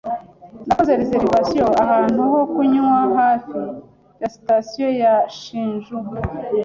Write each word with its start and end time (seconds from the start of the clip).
Nakoze 0.67 0.91
reservation 1.01 1.69
ahantu 1.83 2.19
ho 2.31 2.39
kunywa 2.53 2.97
hafi 3.17 3.59
ya 4.21 4.27
Sitasiyo 4.33 4.89
ya 5.01 5.15
Shinjuku. 5.37 6.13